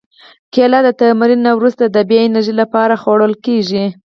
[0.53, 3.85] کېله د تمرین نه وروسته د بیا انرژي لپاره خوړل کېږي.